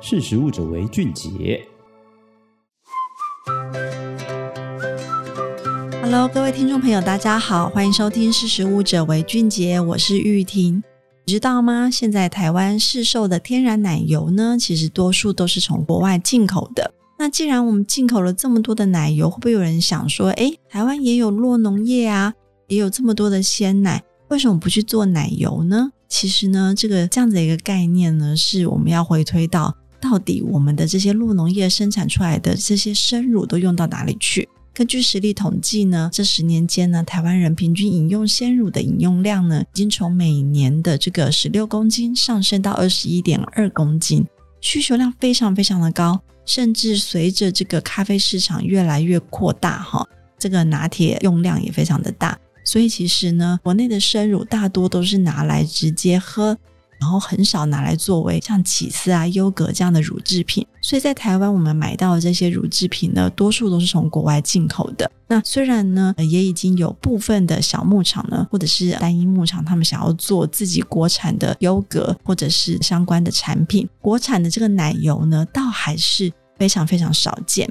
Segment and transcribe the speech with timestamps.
[0.00, 1.60] 识食物者为俊杰。
[6.00, 10.82] Hello，各位听众朋友，大家好，欢迎收听《识食物者为俊杰》，我是玉婷。
[11.26, 11.90] 你知道吗？
[11.90, 16.94] 现在台湾市售的天然奶油呢，其实多数都是从国外进口的。
[17.18, 22.32] 那既然我们进口了这么多的奶油，会不会有人想说，诶，台湾也有酪农业啊，
[22.68, 25.90] 也有这么多的鲜奶，为什么不去做奶油呢？
[26.08, 34.48] 其实呢，这个这样子一个概念呢，是我们要回推到到底我们的这些鹿农业生产出来的这些生乳都用到哪里去？
[34.72, 44.24] 根据实例统计呢，这十年间呢，台湾人平均饮用鲜乳的饮用量呢，已经从每年的这个十六公斤上升到二十一点二公斤，
[44.60, 50.06] 需求量非常非常的高，甚至随着这个咖啡市场越来越扩大，哈，
[50.38, 52.38] 这个拿铁用量也非常的大。
[52.62, 56.56] 所以其实呢，国内的生乳大多都是拿来直接喝，
[57.00, 60.66] 然后很少拿来作为像起司啊、优格这样的乳制品。
[60.80, 65.10] 所以在台湾，我们买到的这些乳制品呢，多数都是从国外进口的。
[65.26, 77.68] 那虽然呢，也已经有部分的小牧场呢，或者是单一牧场，他们想要做自己国产的优格或者是相关的产品，国产的这个奶油呢，倒还是非常非常少见。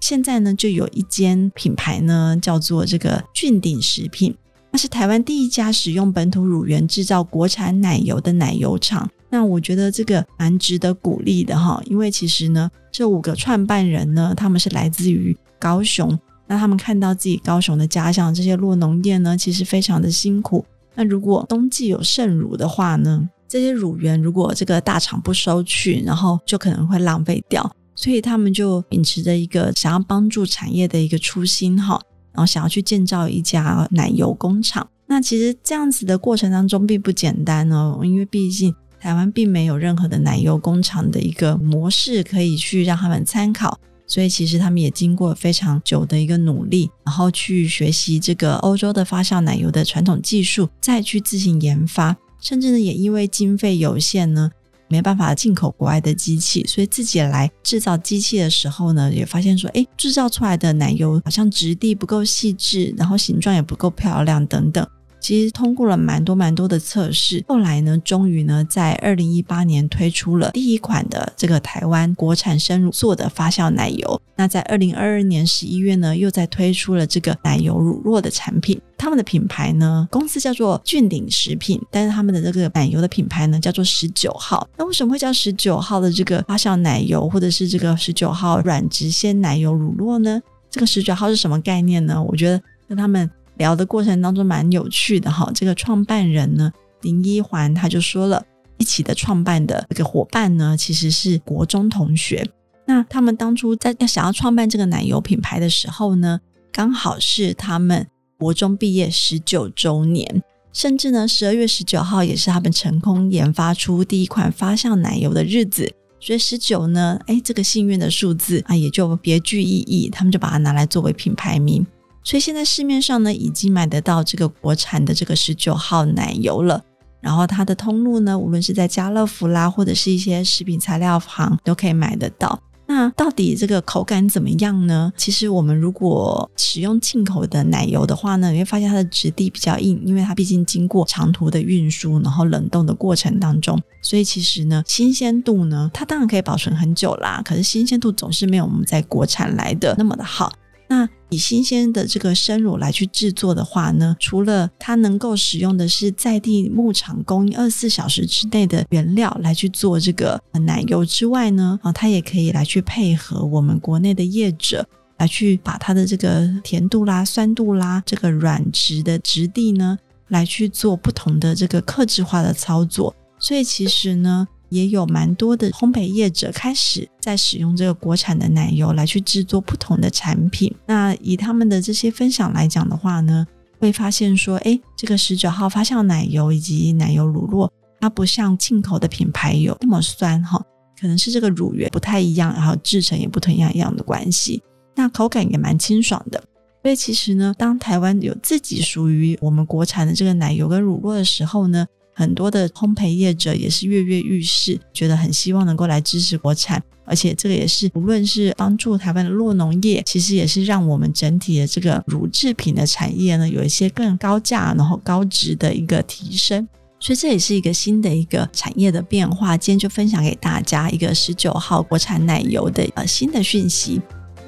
[0.00, 4.34] 现在呢，就有一间品牌呢，叫做这个俊鼎食品，
[4.70, 9.08] 那是台湾第一家使用本土乳源制造国产奶油的奶油厂。
[9.28, 20.64] 那我觉得这个蛮值得鼓励的哈，因为其实呢，这五个创办人呢，他们是来自于高雄，那他们看到自己高雄的家乡这些酪农业呢，其实非常的辛苦。
[20.94, 27.70] 那如果冬季有剩乳的话呢，这些乳源如果这个大厂不收去，然后就可能会浪费掉。
[27.94, 32.00] 所以他们就秉持着一个想要帮助产业的一个初心哈，
[32.32, 34.86] 然后想要去建造一家奶油工厂。
[35.06, 54.50] 那其实这样子的过程当中并不简单哦，因为毕竟台湾并没有任何的奶油工厂的一个模式可以去让他们参考，所以其实他们也经过非常久的一个努力，然后去学习这个欧洲的发酵奶油的传统技术，再去自行研发，甚至呢也因为经费有限呢。
[54.90, 64.86] 没办法进口国外的机器，所以自己来制造机器的时候呢，也发现说，哎，制造出来的奶油好像质地不够细致，然后形状也不够漂亮等等。
[65.20, 74.20] 其实通过了蛮多蛮多的测试，后来呢，终于呢，在二零一八年推出了第一款的这个台湾国产生乳做的发酵奶油。
[74.40, 78.80] 那在二零二二年十一月呢，又在推出了这个奶油乳酪的产品。
[78.96, 84.66] 他们的品牌呢，公司叫做俊鼎食品，但是他们的这个奶油的品牌呢，叫做十九号。
[84.78, 90.40] 那为什么会叫十九号的这个发酵奶油，或者是这个十九号软质鲜奶油乳酪呢？
[90.70, 92.22] 这个十九号是什么概念呢？
[92.22, 92.58] 我觉得
[92.88, 93.30] 跟他们。
[93.56, 96.72] 聊的过程当中蛮有趣的哈，这个创办人呢，
[97.02, 98.42] 林一环他就说了，
[98.78, 102.42] 一起的创办的这个伙伴呢，其实是国中同学。
[102.90, 106.40] 那他们当初在要想要创办这个奶油品牌的时候呢，
[106.72, 108.04] 刚好是他们
[108.36, 110.42] 国中毕业十九周年，
[110.72, 121.86] 甚至呢十二月十九号也是他们成功研发出第一款发酵奶油的日子，所以十九呢，哎，这个幸运的数字啊，也就别具意义，他们就把它拿来作为品牌名。
[122.24, 126.82] 所以现在市面上呢，已经买得到这个国产的这个十九号奶油了。
[127.20, 132.60] 然后它的通路呢，无论是在家乐福啦，或者是一些食品材料行，都可以买得到。
[132.90, 135.12] 那到底这个口感怎么样呢？
[135.16, 147.40] 其实我们如果使用进口的奶油的话呢，你会发现它的质地比较硬，因为它毕竟经过长途的运输，然后冷冻的过程当中，所以其实呢，新鲜度呢，它当然可以保存很久啦。
[147.44, 150.52] 可是新鲜度总是没有我们在国产来的那么的好。
[150.90, 164.84] 那以新鲜的这个生乳来去制作的话呢，除了它能够使用的是在地牧场供应二十四小时之内的原料来去做这个奶油之外呢，啊，它也可以来去配合我们国内的业者
[165.18, 169.96] 来去把它的这个甜度啦、酸度啦、这个软质的质地呢，
[170.26, 173.14] 来去做不同的这个克制化的操作。
[173.38, 174.48] 所以其实呢。
[174.70, 180.74] 也有蛮多的烘焙业者开始在使用这个国产的奶油来去制作不同的产品。
[180.86, 183.46] 那以他们的这些分享来讲的话呢，
[183.78, 187.68] 会发现说，诶，这个十九号发酵奶油以及奶油乳酪，
[188.00, 190.60] 它不像进口的品牌有那么酸哈，
[191.00, 194.62] 可能是这个乳源不太一样，然后制成也不同样一样的关系。
[194.94, 196.42] 那口感也蛮清爽的。
[196.82, 201.86] 所以其实呢，当台湾有自己属于我们国产的这个奶油跟乳酪的时候呢，
[202.20, 216.68] 很多的烘焙业者也是跃跃欲试，觉得很希望能够来支持国产，而且这个也是无论是帮助台湾的酪农业，其实也是让我们整体的这个乳制品的产业呢，有一些更高价然后高值的一个提升。
[217.02, 219.56] 所以这也是一个新的一个产业的变化。
[219.56, 223.98] 今天就分享给大家一个十九号国产奶油的呃新的讯息。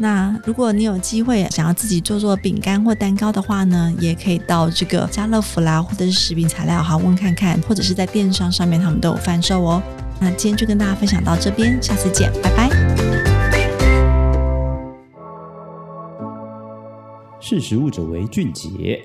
[0.02, 9.80] 那如果你有机会想要自己做做饼干或蛋糕的话呢，也可以到这个家乐福啦，或者是食品材料行问看看，或者是在电商上面他们都有贩售哦。
[10.20, 12.68] 那今天就跟大家分享到这边，下次见，拜拜。
[17.40, 19.00] 识食物者为俊杰。